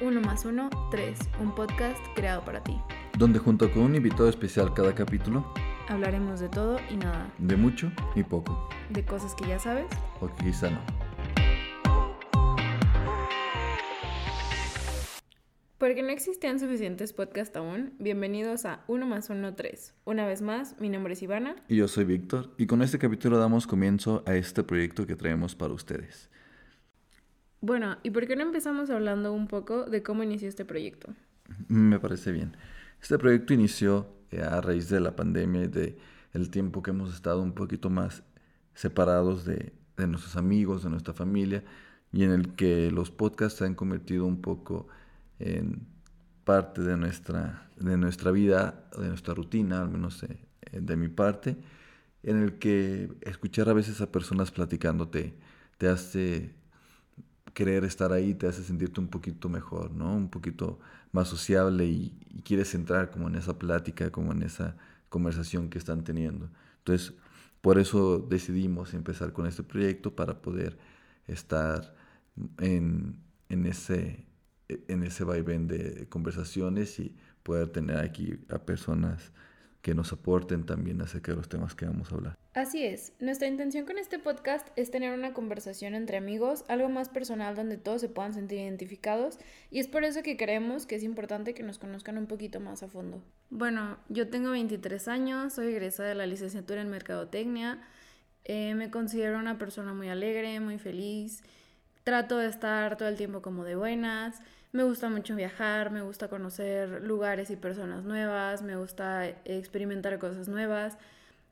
[0.00, 2.76] Uno más uno, tres, un podcast creado para ti.
[3.16, 5.54] Donde junto con un invitado especial cada capítulo,
[5.86, 9.86] Hablaremos de todo y nada, de mucho y poco, de cosas que ya sabes.
[10.20, 10.80] o que quizá no.
[15.78, 19.94] Porque no existían suficientes podcasts aún, bienvenidos a Uno más uno, tres.
[20.06, 21.54] Una vez más, mi nombre es Ivana.
[21.68, 25.54] Y yo soy Víctor, y con este capítulo damos comienzo a este proyecto que traemos
[25.54, 26.28] para ustedes.
[27.60, 31.12] Bueno, ¿y por qué no empezamos hablando un poco de cómo inició este proyecto?
[31.68, 32.56] Me parece bien.
[33.02, 35.98] Este proyecto inició eh, a raíz de la pandemia y de
[36.34, 38.22] el tiempo que hemos estado un poquito más
[38.74, 41.64] separados de, de nuestros amigos, de nuestra familia,
[42.12, 44.88] y en el que los podcasts se han convertido un poco
[45.38, 45.86] en
[46.44, 50.38] parte de nuestra, de nuestra vida, de nuestra rutina, al menos eh,
[50.72, 51.56] eh, de mi parte,
[52.22, 55.34] en el que escuchar a veces a personas platicándote
[55.76, 56.54] te hace
[57.58, 60.14] querer estar ahí, te hace sentirte un poquito mejor, ¿no?
[60.14, 60.78] Un poquito
[61.10, 64.76] más sociable y, y quieres entrar como en esa plática, como en esa
[65.08, 66.48] conversación que están teniendo.
[66.78, 67.14] Entonces,
[67.60, 70.78] por eso decidimos empezar con este proyecto para poder
[71.26, 71.96] estar
[72.58, 74.24] en, ese,
[74.68, 79.32] en ese vaivén de conversaciones y poder tener aquí a personas
[79.82, 82.38] que nos aporten también acerca de los temas que vamos a hablar.
[82.54, 87.08] Así es, nuestra intención con este podcast es tener una conversación entre amigos, algo más
[87.08, 89.38] personal donde todos se puedan sentir identificados
[89.70, 92.82] y es por eso que creemos que es importante que nos conozcan un poquito más
[92.82, 93.22] a fondo.
[93.50, 97.80] Bueno, yo tengo 23 años, soy egresada de la licenciatura en Mercadotecnia,
[98.44, 101.42] eh, me considero una persona muy alegre, muy feliz,
[102.08, 104.40] trato de estar todo el tiempo como de buenas,
[104.72, 110.48] me gusta mucho viajar, me gusta conocer lugares y personas nuevas, me gusta experimentar cosas
[110.48, 110.96] nuevas.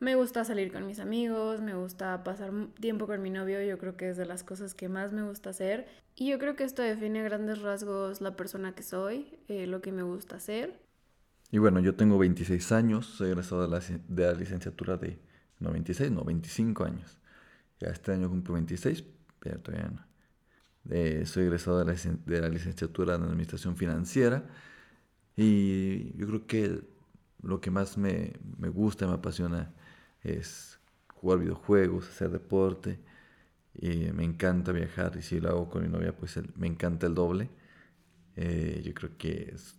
[0.00, 3.98] Me gusta salir con mis amigos, me gusta pasar tiempo con mi novio, yo creo
[3.98, 5.86] que es de las cosas que más me gusta hacer.
[6.14, 9.82] Y yo creo que esto define a grandes rasgos la persona que soy, eh, lo
[9.82, 10.80] que me gusta hacer.
[11.50, 15.18] Y bueno, yo tengo 26 años, soy egresado de la, de la licenciatura de,
[15.60, 17.18] no 26, no 25 años.
[17.78, 19.04] Ya este año cumplo 26,
[19.38, 20.15] pero todavía no.
[20.90, 24.44] Eh, soy egresado de la, licenciatura en Administración Financiera
[25.36, 26.80] y yo creo que
[27.42, 29.72] lo que más me, me gusta, me apasiona
[30.22, 30.78] es
[31.14, 32.98] jugar videojuegos, hacer deporte.
[33.74, 37.14] Y me encanta viajar y si lo hago con mi novia, pues me encanta el
[37.14, 37.50] doble.
[38.36, 39.76] Eh, yo creo que es,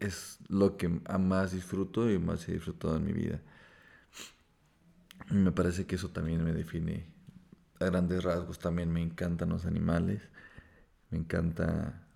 [0.00, 3.40] es, lo que más disfruto y más he disfrutado en mi vida.
[5.30, 7.06] Me parece que eso también me define
[7.80, 8.58] a grandes rasgos.
[8.58, 10.22] También me encantan los animales.
[11.10, 12.06] Me encanta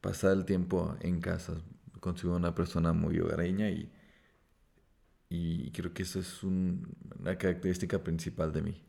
[0.00, 1.54] pasar el tiempo en casa.
[2.00, 3.90] Consigo una persona muy hogareña y,
[5.30, 8.82] y creo que eso es un, una característica principal de mí.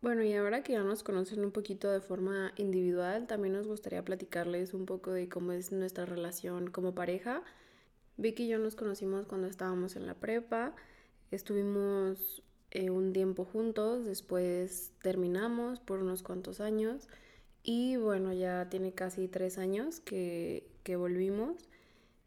[0.00, 4.04] Bueno, y ahora que ya nos conocen un poquito de forma individual, también nos gustaría
[4.04, 7.42] platicarles un poco de cómo es nuestra relación como pareja.
[8.16, 10.74] Vicky y yo nos conocimos cuando estábamos en la prepa,
[11.32, 17.08] estuvimos eh, un tiempo juntos, después terminamos por unos cuantos años
[17.62, 21.68] y bueno, ya tiene casi tres años que, que volvimos.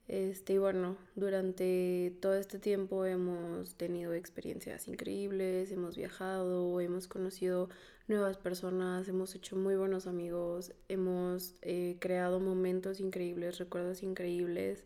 [0.07, 7.69] Este, y bueno, durante todo este tiempo hemos tenido experiencias increíbles, hemos viajado, hemos conocido
[8.09, 14.83] nuevas personas, hemos hecho muy buenos amigos, hemos eh, creado momentos increíbles, recuerdos increíbles,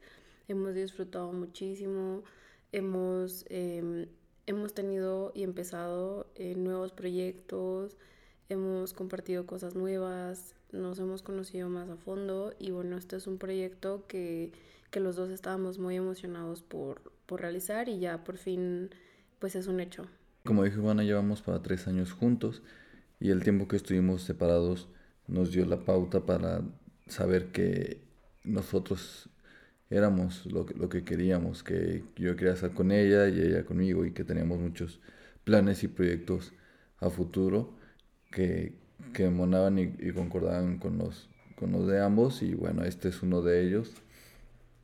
[0.48, 2.24] hemos disfrutado muchísimo,
[2.72, 4.08] hemos, eh,
[4.48, 7.98] hemos tenido y empezado eh, nuevos proyectos,
[8.50, 13.38] hemos compartido cosas nuevas, nos hemos conocido más a fondo y bueno, este es un
[13.38, 14.52] proyecto que
[14.96, 18.92] que los dos estábamos muy emocionados por, por realizar y ya por fin
[19.40, 20.06] pues es un hecho.
[20.46, 22.64] Como dijo Ivana, llevamos para tres años juntos
[23.20, 24.88] y el tiempo que estuvimos separados
[25.28, 26.62] nos dio la pauta para
[27.08, 28.00] saber que
[28.46, 29.28] nosotros
[29.90, 34.12] éramos lo, lo que queríamos, que yo quería estar con ella y ella conmigo y
[34.12, 35.00] que teníamos muchos
[35.44, 36.54] planes y proyectos
[37.00, 37.74] a futuro
[38.32, 38.74] que,
[39.14, 43.22] que monaban y, y concordaban con los, con los de ambos y bueno, este es
[43.24, 44.02] uno de ellos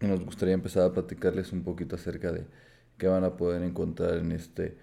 [0.08, 2.46] nos gustaría empezar a platicarles un poquito acerca de
[2.98, 4.78] qué van a poder encontrar en este,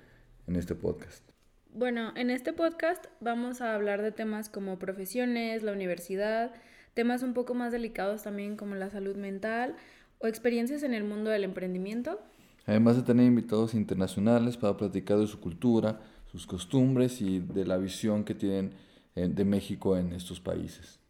[0.46, 1.28] en este podcast.
[1.72, 6.52] Bueno, en este podcast vamos a hablar de temas como profesiones, la universidad,
[6.94, 9.76] temas un poco más delicados también como la salud mental
[10.18, 12.20] o experiencias en el mundo del emprendimiento.
[12.66, 16.00] Además de tener invitados internacionales para platicar de su cultura,
[16.30, 18.72] sus costumbres y de la visión que tienen
[19.14, 21.00] de México en estos países.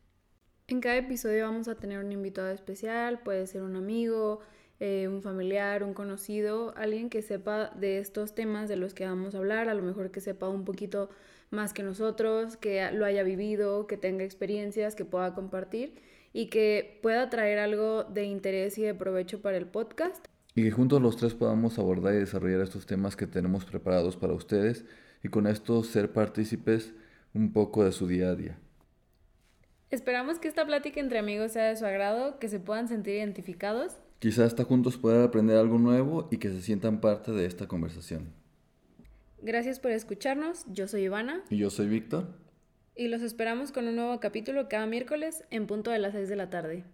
[0.69, 4.41] En cada episodio vamos a tener un invitado especial, puede ser un amigo,
[4.81, 9.35] eh, un familiar, un conocido, alguien que sepa de estos temas de los que vamos
[9.35, 11.11] a hablar, a lo mejor que sepa un poquito
[11.51, 15.95] más que nosotros, que lo haya vivido, que tenga experiencias, que pueda compartir.
[16.33, 20.25] Y que pueda traer algo de interés y de provecho para el podcast.
[20.55, 24.33] Y que juntos los tres podamos abordar y desarrollar estos temas que tenemos preparados para
[24.33, 24.85] ustedes
[25.23, 26.95] y con esto ser partícipes
[27.35, 28.59] un poco de su día a día.
[29.91, 33.97] Esperamos que esta plática entre amigos sea de su agrado, que se puedan sentir identificados.
[34.19, 38.33] Quizás hasta juntos puedan aprender algo nuevo y que se sientan parte de esta conversación.
[39.41, 41.43] Gracias por escucharnos, yo soy Ivana.
[41.49, 42.27] Y yo soy Víctor.
[42.99, 46.35] Y los esperamos con un nuevo capítulo cada miércoles en punto de las 6 de
[46.35, 46.85] la tarde.